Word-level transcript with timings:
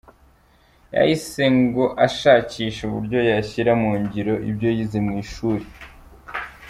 Yahise 0.95 1.43
ngo 1.59 1.83
ashakisha 2.07 2.81
uburyo 2.85 3.19
yashyira 3.31 3.71
mu 3.81 3.91
ngiro 4.01 4.33
ibyo 4.49 4.69
yize 4.75 4.99
mu 5.05 5.11
ishuri. 5.23 5.65